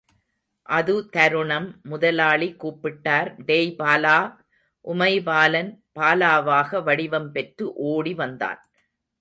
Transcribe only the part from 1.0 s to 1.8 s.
தருணம்,